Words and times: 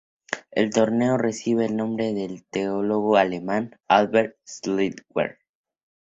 El 0.49 0.71
torneo 0.71 1.15
recibe 1.19 1.67
el 1.67 1.77
nombre 1.77 2.15
del 2.15 2.43
teólogo 2.49 3.17
alemán 3.17 3.77
Albert 3.87 4.35
Schweitzer. 4.47 5.37